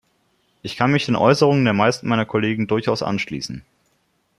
[0.63, 3.63] Ich kann mich den Äußerungen der meisten meiner Kollegen durchaus anschließen.